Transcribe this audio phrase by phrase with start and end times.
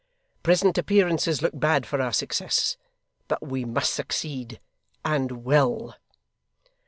[0.41, 2.75] Present appearances look bad for our success,
[3.27, 4.59] but we must succeed
[5.05, 5.93] and will!